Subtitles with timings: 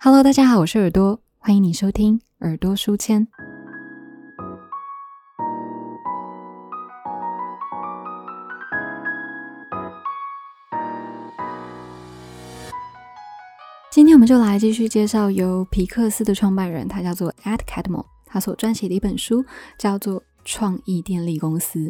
[0.00, 3.26] Hello，大家好，我是耳朵，欢迎你收听耳朵书签。
[13.90, 19.44] 今天我们就来继续介绍由皮克斯的创办人，他叫做 Ed Catmull，他所撰写的一本书
[19.76, 21.80] 叫做《创意电力公司》。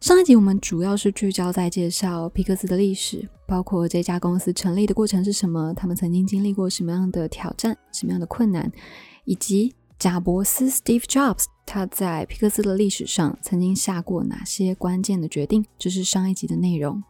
[0.00, 8.70] 上一集我们主要是聚焦在介绍皮克斯的历史，包括这家公司成立的过程是什么，他们曾经经历过什么样的挑战、什么样的困难，
[9.24, 15.66] 以及贾伯斯 （Steve Jobs） 他在皮克斯的历史上曾经下过哪些关键的决定。
[15.76, 17.02] 这是上一集的内容。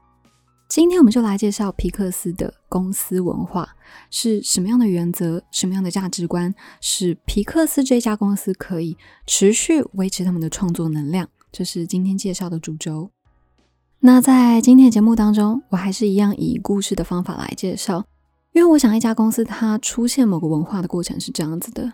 [0.66, 3.68] 今天我们就来介绍皮克斯的公司文化
[4.10, 8.96] 是什么样的原则、什么样的价值观，使皮克斯这家公司可以
[9.26, 11.28] 持续维持他们的创作能量。
[11.50, 13.10] 这是今天介绍的主轴。
[14.00, 18.04] 那在今天的节目当中，我还是一样以故事的方法来介绍，
[18.52, 21.92] 因为我想一家公司它出现某个文化的过程是这样子的：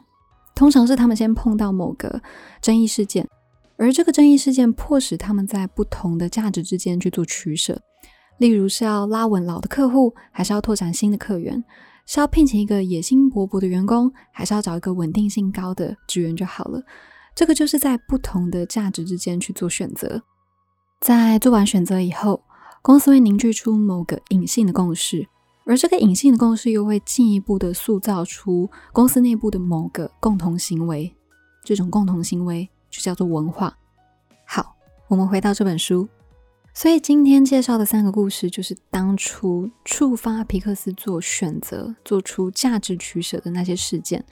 [0.54, 2.20] 通常是他们先碰到某个
[2.60, 3.26] 争议事件，
[3.76, 7.80] 而这个争议事件迫使他们在不同的价值之间去做取舍。
[8.38, 11.64] 例如是要拉稳老的客户，还是要拓展新的客源？
[12.04, 16.82] 是要聘请一个野心勃勃的员工，还是要找一个稳定性高的职员就好了？
[17.34, 20.22] 这个就是在不同的价值之间去做选择，
[21.00, 22.42] 在做完选择以后，
[22.80, 25.26] 公司会凝聚出某个隐性的共识，
[25.64, 31.14] 而这个隐性的共识又会进一步的塑造出公司内部的某个共同行为，
[31.64, 33.76] 这种共同行为就叫做文化。
[34.46, 34.76] 好，
[35.08, 36.08] 我们回到这本书。
[36.76, 44.22] 所以今天介绍的三个故事，就是当初触发皮克斯做选择、做出价值取舍的那些事件。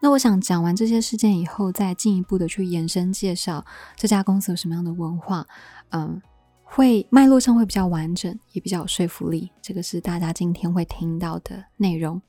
[0.00, 3.62] 那我想讲完这些事件以后，再进一步的去延伸介绍
[3.96, 5.46] 这家公司有什么样的文化，
[5.90, 6.20] 嗯，
[6.62, 9.50] 会脉络上会比较完整，也比较有说服力。
[9.60, 12.20] 这个是大家今天会听到的内容。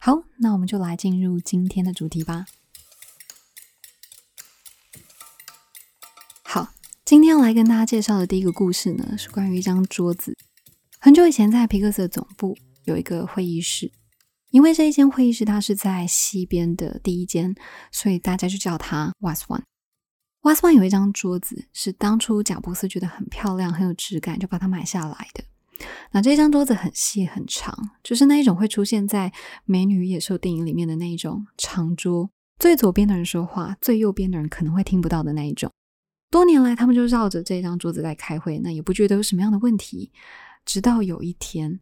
[0.00, 2.46] 好，那我们就来进入今天的主题吧。
[7.12, 10.34] 今天要来跟大家介绍的第一个故事呢，是关于一张桌子。
[10.98, 13.92] 很久以前，在皮克斯的总部有一个会议室，
[14.48, 17.54] 因为这一间会议室它是在西边的第一间，
[17.90, 19.60] 所以大家就叫它 Was One。
[20.40, 25.44] Was One 有一张桌子，是当初贾布斯觉得很漂亮、很有质感，就把它买下来的。
[26.12, 29.28] 那这张桌子很细很长，就是那一种会出现在
[29.66, 35.70] 《美女与野兽》电影里面的那一种长桌，最左边的人说话，最右边的人可能会听不到的那一种。
[36.32, 40.10] 多年来，他们就绕着这张桌子在开会，那也不觉得有什么样的问题。
[40.64, 41.78] 直到有一天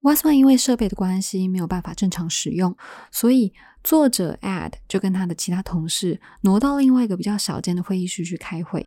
[0.00, 2.76] ，Wasman 因为设备的关系没有办法正常使用，
[3.12, 3.52] 所以
[3.84, 8.84] 作者 Ed 就跟他的其他同事挪到另外一个比较小间的会议室去开会。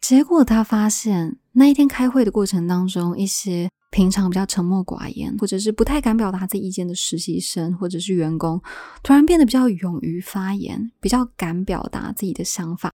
[0.00, 8.62] 结果他发现，那一天开会的过程当中，一些平常比较沉默寡言，或者是不太敢表达自己意见的实习生或者是员工，
[9.02, 12.90] 突然变得比较勇于发言，比较敢表达自己的想法。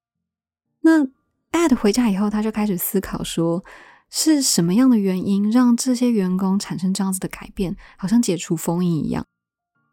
[0.81, 1.07] 那
[1.53, 3.65] Ad 回家以后，他就开始思考，说
[4.09, 9.25] 是什么样的原因让这些员工产生这样子的改变，好像解除封印一样。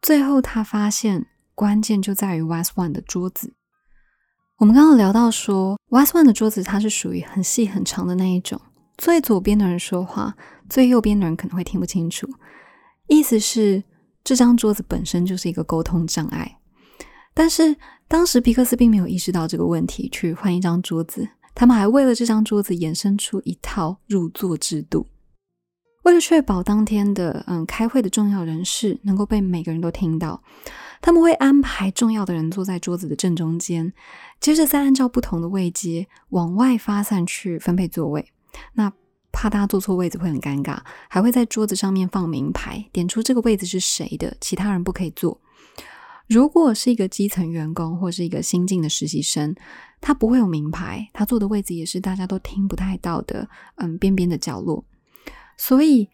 [0.00, 3.54] 最后，他发现关键就在于 West One 的桌子。
[4.58, 8.60] 我们刚刚聊到说，West One 的桌子它是属于很细很长的那一种，
[8.96, 10.36] 最左边的人说话，
[10.68, 12.28] 最右边的人可能会听不清楚。
[13.08, 13.82] 意思是
[14.22, 16.58] 这张桌子本身就是一个沟通障碍。
[17.34, 17.76] 但是
[18.08, 21.28] 当时皮克斯并没有意识到这个问题，去换一张桌子。
[21.58, 25.08] 他们还为了这张桌子衍生出一套入座制度，
[26.04, 30.40] 为了确保当天的嗯开会的重要人士能够被每个人都听到，
[31.00, 33.92] 他们会安排重要的人坐在桌子的正中间，
[34.40, 38.24] 接着再按照不同的位阶往外发散去分配座位。
[38.74, 38.92] 那
[39.32, 45.40] 怕大家坐错位子会很尴尬，还会在桌子上面放名牌，点出这个位子是谁的，其他人不可以坐。
[46.28, 49.54] 如果是一个基层员工或是一个新进的实习生，
[50.00, 54.84] 他不会有名牌，他坐的位置也是大家都听不太到的，嗯，边边的角落。
[55.56, 56.08] 所以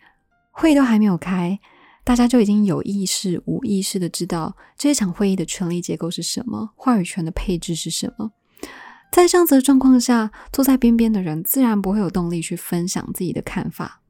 [0.52, 1.58] 会都还没有开，
[2.04, 8.30] 大家就已经有意识、无意识的知道这一场会议的权力结构是什么，话语权的配置是什么。
[9.10, 14.00] 在这样子的状况下，坐在边边的人自然不会有动力去分享自己的看法。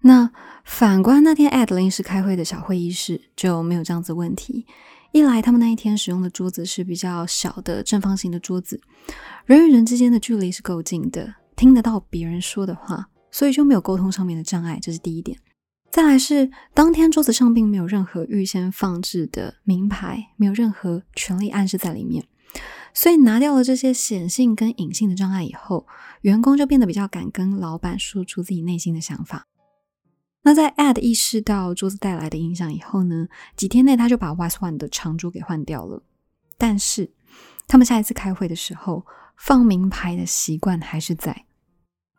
[0.00, 0.30] 那
[0.64, 4.66] 反观那天 Ed 临时开会的小会议室，就没有这样子问题。
[5.16, 8.78] 一来，他们那一天使用的桌子是比较小的正方形的桌子，
[9.46, 15.38] 人与人之间的距离是够近的，听得到别人说的话，所以就没有沟通上面的障碍，这是第一点。
[15.90, 22.26] 再来是当天桌子上并没有任何预先放置的名牌，没有任何权力暗示在里面，
[22.92, 25.86] 所以拿掉了这些显性跟隐性的障碍以后，
[26.20, 29.46] 员工就变得比较敢跟老板说出自己内心的想法。
[30.46, 33.26] 那在 Ed 意识到桌子带来的影响以后呢，
[33.56, 36.04] 几天内他就把 Wise One 的长桌给换掉了。
[36.56, 37.10] 但是
[37.66, 39.04] 他们下一次开会的时候，
[39.36, 41.46] 放名牌的习惯还是在。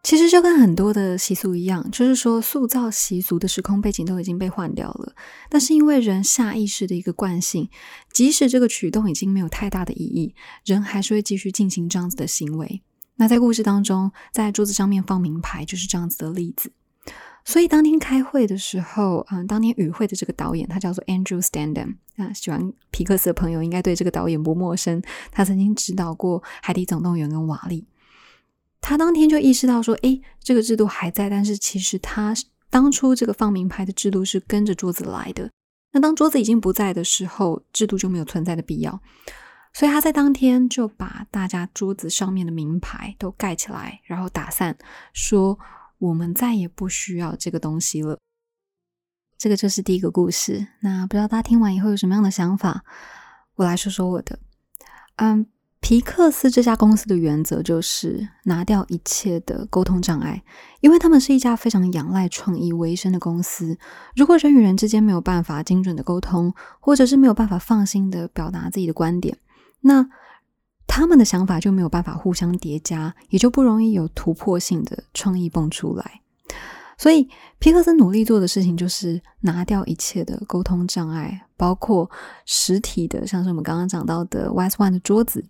[0.04, 5.16] 其实就跟很多的习俗一样，就是说塑造习俗的时空背景都已经被换掉了。
[5.50, 7.70] 但是因为人下意识的一个惯性，
[8.12, 10.36] 即使这个举动已经没有太大的意义，
[10.66, 12.82] 人还是会继续进行这样子的行为。
[13.16, 16.74] 那在故事当中，在桌子上面放名牌就是这样子的例子。
[17.48, 25.02] 所以当天开会的时候，嗯，当天与会的这个导演他叫做 Andrew Stanton，啊，喜欢皮克斯的朋友应该对这个导演不陌生。
[25.32, 27.82] 他曾经指导过《海底总动员》跟《瓦力》。
[28.82, 32.36] 他当天就意识到说，诶，这个制度还在，但是其实他
[32.70, 35.50] 当初这个放名牌的制度是跟着桌子来的。
[35.94, 39.00] 那当桌子已经不在的时候，制度就没有存在的必要。
[39.72, 44.78] 所以他在当天就把大家桌子上面的名牌都盖起来，然后打散，
[45.14, 45.58] 说。
[46.00, 48.18] 我们再也不需要这个东西了。
[49.38, 50.68] 这个就是第一个故事。
[50.82, 52.84] 那不知道大家听完以后有什么样的想法？
[53.56, 54.40] 我来说说我的。
[55.18, 55.48] 嗯，
[55.80, 60.44] 皮克斯这家公司的原则就是拿掉一切的沟通障碍，
[60.82, 63.78] 因为他们是一家非常仰赖创意为生的公司。
[64.16, 69.38] 如果人与人之间没有办法精准的沟通，或者是没有办法放心的表达自己的观点，
[69.82, 70.08] 那
[70.98, 76.22] 他们的想法就没有办法互相叠加，也就不容易有突破性的创意蹦出来。
[76.98, 77.30] 所以
[77.60, 82.10] 皮克斯努力做的事情就是拿掉一切的沟通障碍，包括
[82.48, 85.46] 实体的，像是我们刚刚讲到的 West One 的桌子，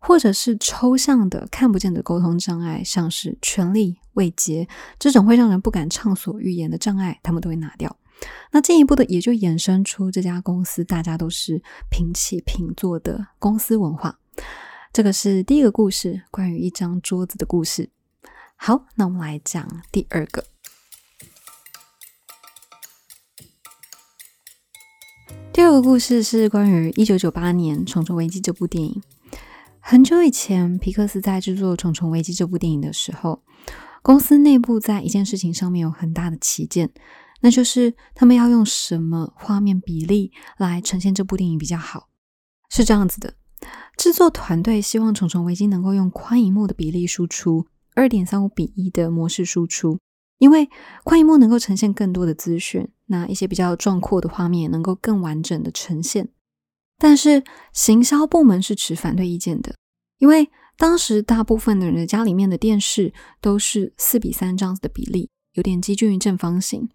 [0.00, 4.68] 或者是抽象的看不见的沟通障碍，像是权力、未结
[4.98, 7.96] 这种会让人不敢畅所欲言的障碍，他们都会拿掉。
[8.52, 14.18] 那进一步的也就衍生出这家公司大家都是平起平坐的公司文化。
[14.92, 17.90] 这个是第一个故事，关于一张桌子的故事。
[18.56, 20.44] 好，那我们来讲第二个。
[25.52, 29.00] 第二个故事是关于一九九八年《虫虫危机》这部电影。
[29.78, 33.44] 很久以前，皮克斯在制作《虫虫危机》这部电影的时候，
[34.02, 36.90] 公司内部在一件事情上面有很大的旗舰，
[37.42, 42.08] 那就是他们要用什么画面比例来呈现这部电影比较好。
[42.68, 43.34] 是这样子的。
[44.00, 49.98] 制作团队希望《虫虫危机》能够用宽银幕的比例输出，二点三五比一的模式输出，
[50.38, 50.70] 因为
[51.04, 56.30] 宽银幕能够呈现更多的资讯，那一些比较壮阔的画面也能够更完整的呈现。
[56.96, 57.44] 但是
[57.74, 59.74] 行销部门是持反对意见的，
[60.16, 60.48] 因为
[60.78, 63.12] 当时大部分的人的家里面的电视
[63.42, 66.88] 都是四比三这样子的比例，有点接近于正方形。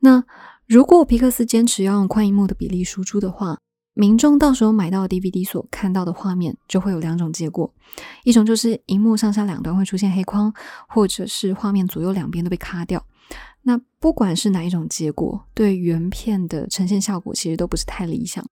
[0.00, 0.24] 那
[0.66, 3.58] 如果皮克斯坚持要用宽银幕的比例输出的话，
[4.00, 7.70] 民众到时候买到 DVD 所看到的画面就会有两种结果，
[8.24, 10.50] 一种就是荧幕上下两端会出现黑框，
[10.88, 13.04] 或者是画面左右两边都被卡掉。
[13.60, 18.42] 那不管是哪一种结果，对原片的呈现效果其实都不是太理想。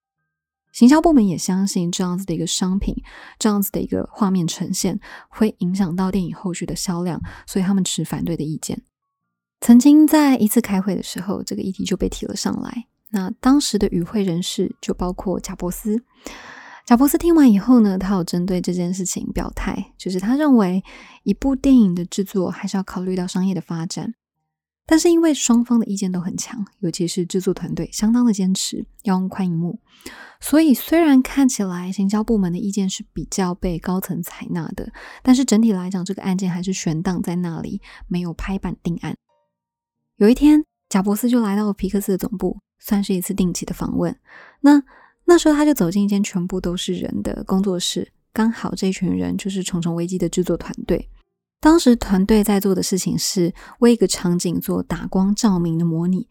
[0.70, 2.94] 行销部门也相信这样子的一个商品，
[3.38, 8.82] 这样子的一个画面呈现会影响到电影后续的销量，所以他们持反对的意见。
[9.62, 12.84] 曾经在一次开会的时候，这个议题就被提了上来。
[13.10, 16.02] 那当时的与会人士就包括贾伯斯。
[16.86, 20.82] 贾伯斯听完以后呢，他有针对这件事情表态，就是他认为
[21.22, 24.14] 一部电影的制作还是要考虑到商业的发展。
[24.86, 29.78] 但是因为双方的意见都很强，尤其是制作团队相当的坚持要用宽银幕，
[30.40, 34.90] 所以虽然看起来行销部门的意见是比较被高层采纳的，
[35.22, 39.14] 但是整体来讲，这个案件还是悬荡在那里，没有拍板定案。
[40.16, 42.58] 有一天，贾伯斯就来到了皮克斯的总部。
[42.80, 44.16] 算是一次定期的访问。
[44.60, 44.80] 那
[45.24, 51.10] 那时候他就走进一间全部都是人的工作室，刚好这群人就是《重重危机》的制作团队。
[51.60, 56.28] 当时团队在做的事情是为一个场景做打光照明的模拟，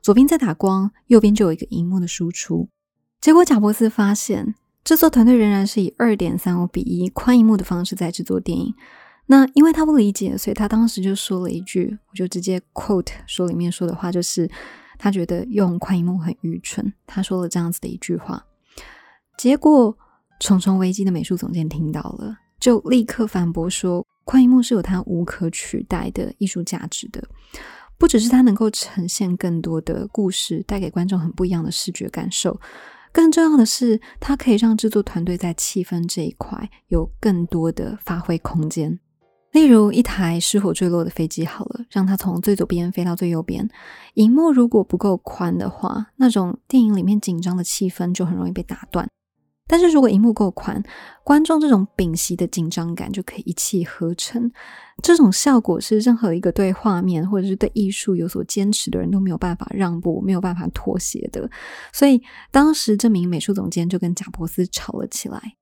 [0.00, 2.68] 左边在打光，右边就有一个荧幕的输出。
[3.20, 8.72] 结果贾伯斯发现，制作团队仍然是以二点三五比一宽银幕的方式在制作电影。
[9.28, 14.50] 那因为他不理解，所以他当时就说了一句，我就直接 quote 说里面说的话，就是。
[15.00, 18.44] 他觉得用宽银幕很愚蠢，他说了这样子的一句话，
[19.36, 19.94] 结果
[20.40, 27.22] 《重重危机》的美术总监听到了，就立刻反驳说，宽银幕是有它无可取代的艺术价值的，
[27.96, 32.60] 不只是它能够呈现更多的故事，带给观众很不一样的视觉感受，
[33.12, 38.98] 更重要的是，它可以让制作团队在气氛这一块有更多的发挥空间。
[39.52, 43.68] 例如一台失火坠落的飞机，好了，让它从最左边飞到最右边。
[44.14, 49.08] 荧幕如果不够宽的话，那种电影里面紧张的气氛就很容易被打断。
[49.70, 50.82] 但是如果荧幕够宽，
[51.22, 54.50] 观众这种屏息的紧张感就可以一气呵成。
[55.02, 61.50] 这种效果是任何一个对画面或者是对艺术有所坚持的人都没有办法让步、没有办法妥协的。
[61.92, 65.57] 所以当时这名美术总监就跟贾伯斯吵了起来。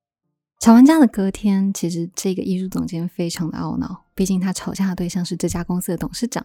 [0.59, 6.45] 吵完架的隔天，其实这个艺术总监非常的懊恼，毕竟他吵架的对象是这家公司的董事长，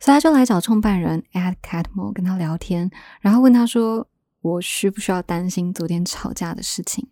[0.00, 4.06] 所以他就来找创办人 Ed Catmull 跟他聊天，然后问他说。
[4.42, 7.08] 我需不需要担心昨天吵架的事情？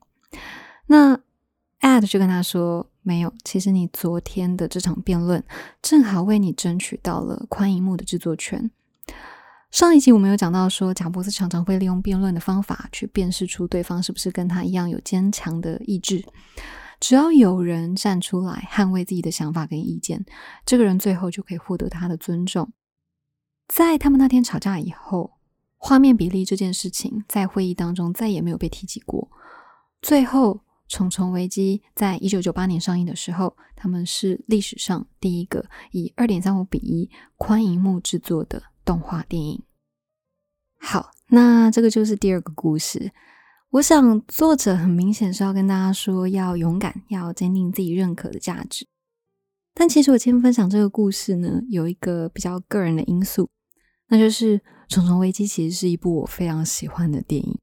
[0.87, 1.19] 那
[1.81, 5.43] Ed 就跟他说：“没有，其实你昨天的这场辩论
[5.83, 8.71] 正好为你争取到了宽银幕的制作权。
[9.75, 16.25] 上一集我们有讲到说，贾伯斯常常会利用辩论的方法去辨识出对方是不是跟他一样有坚强的意志。
[17.01, 20.25] 只要有人站出来捍卫自己的想法跟意见，
[20.65, 22.73] 这个人最后就可以获得他的尊重。
[23.67, 25.33] 在他们那天吵架以后。”
[25.77, 29.29] 画面比例这件事情在会议当中再也没有被提及过。
[30.01, 30.55] 最后，
[30.89, 39.63] 《虫虫危机》在一九九八年上映的时候，他们是历史上第一个以二点三五比一宽银幕制作的动画电影。
[40.79, 43.13] 好，那这个就是第二个故事。
[43.71, 48.87] 我想，作者很明显是要跟大家说，要勇敢，要坚定自己认可的价值。
[49.75, 53.51] 但其实，我今天分享这个故事呢，有一个比较个人的因素，
[54.09, 54.61] 那就是。
[54.95, 57.59] 《重重危机》其实是一部我非常喜欢的电影。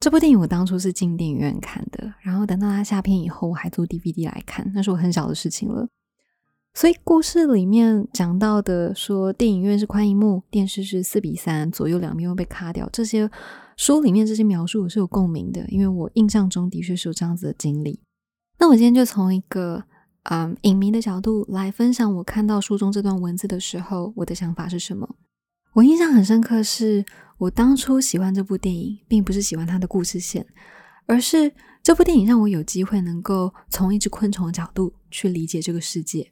[0.00, 5.86] 这部电影我当初是进电影院看的，然后等到它下片以后，我还租 DVD 来看，那是我很小的事情了。
[6.72, 13.28] 所以故事里面讲到的说，电影院是宽银幕，电视是四比三，左右两边会被卡掉，这些
[13.76, 18.00] 书里面这些描述我是有共鸣的，因为我印象中的确是有这样子的经历。
[18.58, 19.82] 那我今天就从一个
[20.24, 25.16] 嗯影迷的角度来分享，我看到书中这段文字的时候，我的想法是什么。
[25.72, 27.04] 我印象很深刻，是
[27.38, 30.46] 我当初喜欢这部电影，并不是喜欢它的故事线，
[31.06, 36.30] 而是这部电影让我有机会能够从一只昆虫的角度去理解这个世界。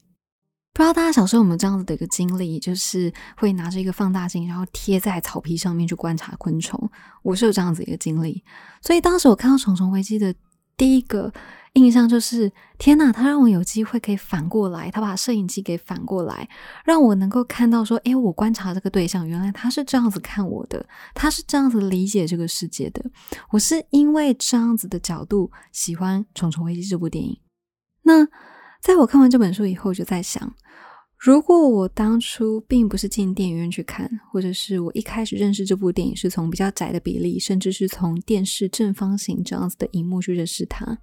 [0.72, 6.90] 不知道大家小时候有没有这样子的一个经历，就是会拿着一个放大镜，然后贴在草皮上面去观察昆虫。
[7.22, 8.42] 我是有这样子一个经历，
[8.82, 10.34] 所以当时我看到《虫虫危机》的
[10.76, 11.32] 第一个。
[11.74, 16.48] 印象就是天哪，他让我有机会可以反过来，他把摄影机给反过来，
[16.84, 20.84] 让我能够看到说，诶，我观察这个对象，原来他是这样子看我的，
[21.14, 23.04] 他是这样子理解这个世界的。
[23.50, 27.38] 我是因为这样子的角度喜欢《虫虫危机》这部电影。
[28.02, 28.26] 那
[28.80, 30.54] 在我看完这本书以后，就在想。
[31.16, 40.98] 如果我当初并不是进电影院去看，或者是我一开始认识这部电影是从比较窄的比例，甚至是从电视正方形这样子的荧幕去认识它，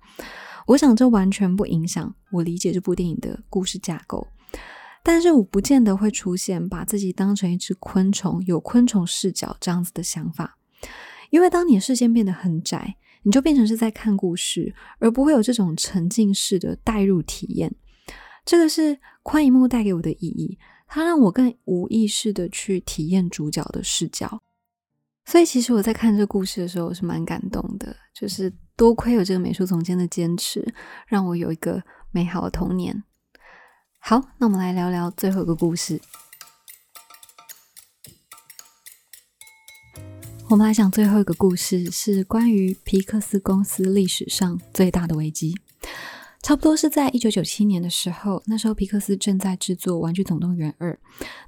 [0.68, 4.26] 我想这完全不影响我理解这部电影的故事架构。
[5.04, 10.58] 但是我不见得会出现把自己当成一只昆虫，有昆虫视角这样子的想法，
[11.30, 17.76] 因为当你视线变得很窄，你就变成是在看故事，而不会有这种沉浸式的代入体验。
[18.46, 24.42] 这个是宽银幕带给我的意义，它让我更无意识的去体验主角的视角。
[25.26, 27.96] 所以，其实我在看这个故事的时候，我是蛮感动的。
[28.14, 30.64] 就是多亏有这个美术总监的坚持，
[31.08, 33.04] 让我有一个美好的童年。
[33.98, 36.00] 好，那我们来聊聊最后一个故事。
[40.48, 45.56] 我们来讲最后一个故事，是关于皮克斯公司历史上最大的危机。
[46.44, 50.94] 差不多是在一九九七年的时候，那时候皮克斯正在制作《玩具总动员二》，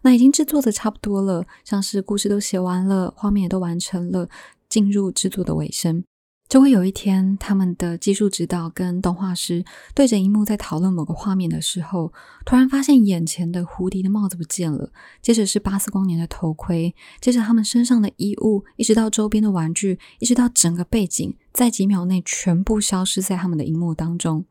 [0.01, 4.27] 那已经制作的差不多了，像是故事都写完了，画面也都完成了，
[4.67, 6.03] 进入制作的尾声。
[6.49, 12.13] 就会有一天，他们的技术指导跟动画师对着荧幕在讨论某个画面的时候，
[12.45, 24.45] 突然发现眼前的胡迪的帽子不见了，接着是巴斯光年的头盔，接着他们身上的衣物，一直到周边的玩具，一直到整个背景，在几秒内全部消失在他们的荧幕当中。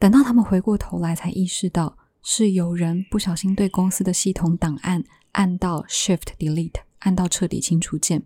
[0.00, 8.22] 等到他们回过头来，才意识到是有人不小心对公司的系统档案按到 Shift Delete，按到彻底清除键。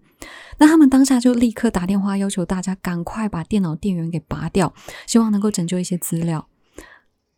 [0.59, 4.73] 那他们当下就立刻打电话要求大家赶快把电脑电源给拔掉，
[5.07, 6.49] 希望能够拯救一些资料。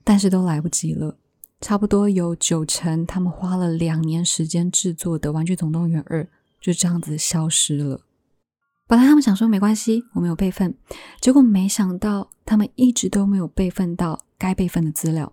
[0.03, 1.17] 但是都来不及了，
[1.61, 6.23] 差不多有九成他们花了两年时间制作的《玩具总动员二》
[6.61, 8.03] 就这样子消失了。
[8.87, 10.75] 本来他们想说没关系，我们有备份，
[11.23, 15.33] 结果没想到他们一直都没有备份到该备份的资料。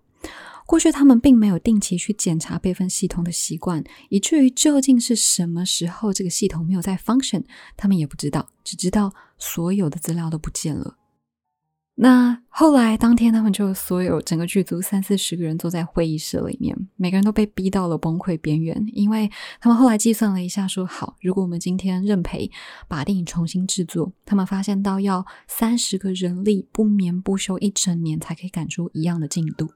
[0.72, 7.44] 过去他们并没有定期去检查备份系统的习惯，以至于究竟是什么时候这个系统没有在 function，
[7.76, 10.96] 他们也不知道，只知道所有的资料都不见了。
[11.96, 22.50] 那后来当天，他们就所有整个剧组三四十个人坐在会议室里面，每个人都被逼到了崩溃边缘，因为他们后来计算了一下，说好，如果我们今天认赔，
[22.88, 29.68] 把电影重新制作，他们发现到要三十个人力不眠不休一整年才可以赶出一样的进度。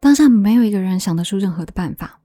[0.00, 2.20] 当下没有一个人想得出任何的办法。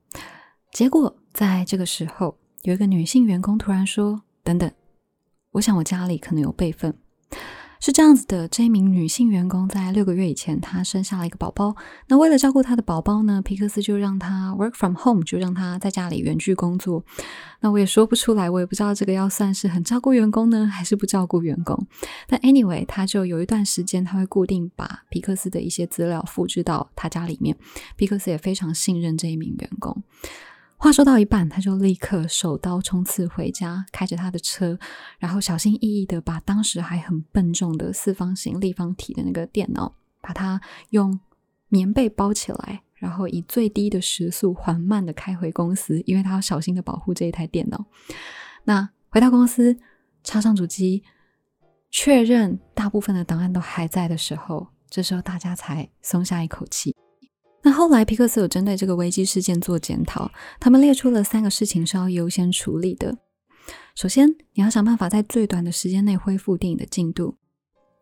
[0.72, 4.72] 结果在这个时候，有一个女性员工突然说：“等等，
[5.52, 6.98] 我想我家里可能有备份。”
[7.80, 11.76] 是这样子的，这一名女性员工在六个月以前，她生下了一个宝宝。
[12.08, 17.04] 那为了照顾她的宝宝呢，皮克斯就让她 work from home，就让她在家里远距工作。
[17.60, 21.86] 那我也说不出来，我也不知道这个要算是很照顾员工呢，还是不照顾员工。
[22.28, 27.56] 但 anyway，她就有一段时间，她会固定把皮克斯的一些资料复制到她家里面。
[27.96, 30.02] 皮克斯也非常信任这一名员工。
[30.78, 34.78] 话说到一半，他就立刻手刀冲刺回家，开着他的车，
[35.18, 41.20] 然后小心翼翼的把当时还很笨重的四方形立方体的那个电脑，把它用
[41.70, 47.86] 棉被包起来，然后以最低的时速缓慢的开回公司，因为他要小心的保护这一台电脑。
[48.66, 49.78] 那回到公司，
[50.24, 51.04] 插上主机，
[51.90, 56.96] 确认大部分的档案都还在的时候，这时候大家才松下一口气。
[57.66, 60.30] 那后来，皮克斯有针对这个危机事件做检讨，
[60.60, 63.18] 他们列出了三个事情是要优先处理的。
[63.96, 67.38] 首先，你要想办法在最短的时间内恢复电影的进度；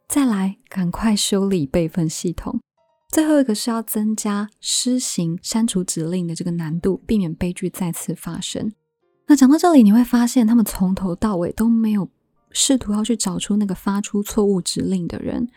[0.10, 2.60] 再来，赶快修理备份系统；
[3.10, 8.74] 最后一个是要增加施行删除指令的这个难度，避免悲剧再次发生。
[9.27, 12.10] 那讲到这里，你会发现他们从头到尾都没有
[12.51, 15.48] 试图要去找出那个发出错误指令的人，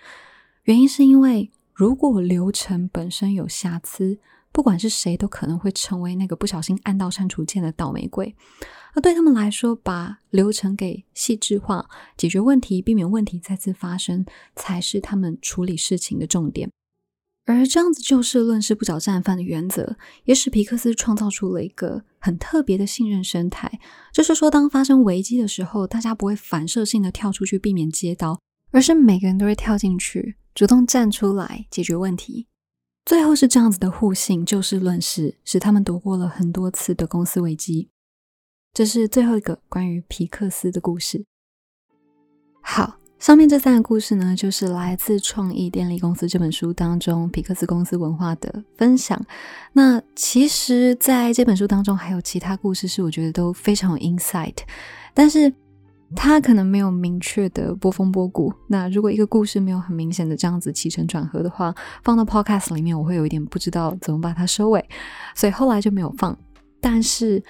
[0.63, 1.51] 原因是因为。
[1.77, 4.19] 如果流程本身有瑕疵，
[4.51, 8.35] 不管是谁都可能会成为那个不小心按到删除键的倒霉鬼。
[8.95, 16.71] 而对他们来说，把流程给细致化，解决问题，避免问题再次发生，才是他们处理事情的重点。
[17.45, 23.79] 而这样子就事论事、不找战犯的原则，也使皮克斯创造出了一个很特别的信任生态。
[24.15, 28.41] 就是说，当发生危机的时候，大家不会反射性的跳出去避免接刀，
[28.73, 30.37] 而是每个人都会跳进去。
[30.55, 32.47] 主动站出来解决问题，
[33.05, 37.91] 最后是这样子的互信，就事论事，使他们躲过了很多次的公司危机。
[38.73, 41.27] 这是最后一个关于皮克斯的故事。
[42.63, 49.23] 好，上面这三个故事呢，就是来自《创意电力公司》这本书当中皮克斯公司文化的分享。
[49.75, 54.57] 那其实，在这本书当中还有其他故事，是我觉得都非常有 insight，
[55.13, 55.53] 但是。
[56.15, 58.53] 它可能没有明确的波峰波谷。
[58.69, 64.89] 那如果一个故事没有很明显的这样子起承转合的话，放到 podcast 里面，我会有一点不知道怎么把它收尾，
[65.35, 66.39] 所以后来就没有放。
[66.81, 67.43] 但是，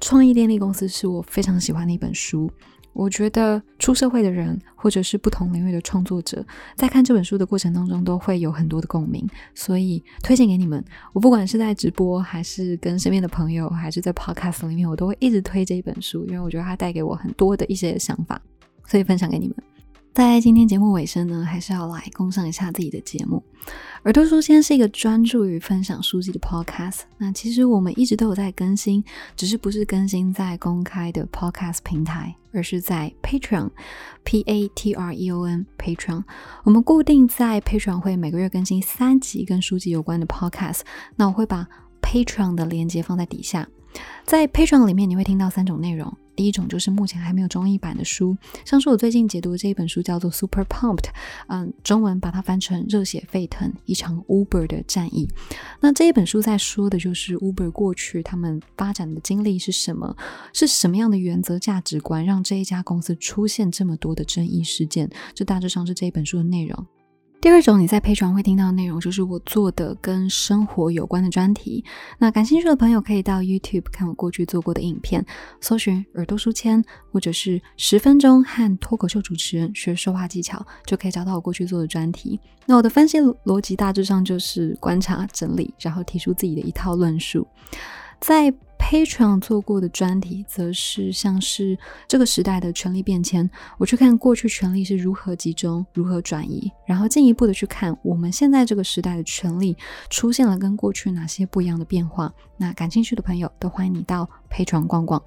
[0.00, 2.50] 创意电力公司是我非常喜欢的一本书。
[2.92, 6.44] 我觉得出社会的人，或者是不同领域的创作者，
[6.76, 10.84] 在看这本书的过程当中，都会有很多的共鸣，所以推荐给你们。
[11.12, 18.40] 我不管是在直播，还是跟身边的朋友，还是在 podcast 里面，我都会一直推这一本书，因为我觉得它带给我很多的一些想法，
[18.86, 19.56] 所以分享给你们。
[20.14, 23.42] 在今天节目尾声呢，还是要来供上一下自己的节目。
[24.04, 27.00] 耳朵书签是一个专注于分享书籍的 podcast。
[27.16, 29.02] 那其实我们一直都有在更新，
[29.36, 36.24] 只是不是更新在公开的 podcast 平台，而是在 Patreon，P A T R E O N Patreon。
[36.64, 40.80] 我们固定在 Patreon 会每个月更新三集跟书籍有关的 podcast。
[41.16, 41.66] 那我会把
[42.02, 43.66] Patreon 的链接放在底下，
[44.26, 46.14] 在 Patreon 里面你会听到三种内容。
[46.34, 50.96] 第一种就是目前还没有中译版的书，像是我最近解读的这一本书叫做《Super Pumped》，
[51.48, 55.28] 嗯，中文把它翻成“热血沸腾：一场 Uber 的战役”。
[55.80, 60.16] 那这一本书在说的就是 Uber 过去他们发展的经历是什么，
[60.52, 65.10] 是什么样的原则价值观让这一家公司出现这么多的争议事件？
[65.34, 66.86] 这大致上是这一本书的内容。
[67.42, 71.84] 第二种你在配床会听到的内容，就是我做的跟生活有关的专题。
[72.16, 75.26] 那感兴趣的朋友可以到 YouTube 看我过去做过的影片，
[75.60, 82.38] 搜寻耳朵书签，或者是十分钟和脱口秀主持人学说话技巧，就可以找到我过去做的专题。
[82.64, 87.44] 那我的分析逻辑大致上就是观察、整理，然后提出自己的一套论述，
[88.20, 88.54] 在。
[88.82, 93.48] Patron 做过的专题，则是像是这个时代的权力变迁。
[93.78, 99.74] 我去看过去权力是如何集中、如何转移，然后进一步的去看我们现在这个时代的权力
[100.10, 102.30] 出现了跟过去哪些不一样的变化。
[102.58, 105.22] 那感兴趣的朋友都欢迎你到 Patreon 逛逛。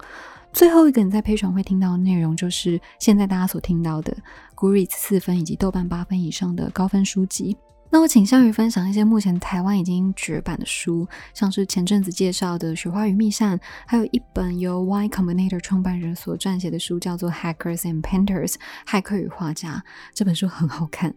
[0.52, 4.16] 最后一个你在 Patreon 会听到的内容，就是现在大家所听到的
[4.54, 7.56] Goodreads 四分以及豆瓣八分以上的高分书籍。
[7.90, 18.52] 那我倾向于分享一些目前台湾已经绝版的书，像是前阵子介绍的《雪花与蜜扇》，还有一本由 Y Combinator 创办人所撰写的书，叫做《Hackers and Painters》
[18.86, 19.82] 骇客与画家。
[20.12, 21.14] 这本书很好看，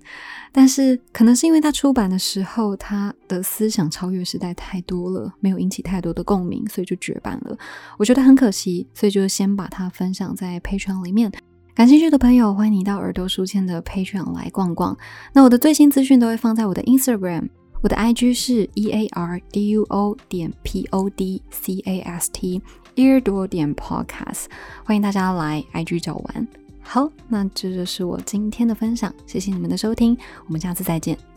[0.51, 7.57] 但是可能是因为它出版的时候，它的思想超越时代太多了，没有引起太多的共鸣，所以就绝版了。
[7.97, 11.31] 我觉得很可惜，所以就先把它分享在 Patreon 里面。
[11.79, 14.97] 感兴趣的朋友，欢迎你到耳朵书签的 Patreon 来逛逛。
[15.31, 17.47] 那我的最新资讯都会放在我的 Instagram，
[17.81, 24.47] 我的 IG 是 e a r d u o 点 podcast，ear 多点 podcast，
[24.83, 26.47] 欢迎大家来 IG 找玩。
[26.81, 31.28] 好，那这就是我今天的分享，谢谢你们的收听，我们下次再见。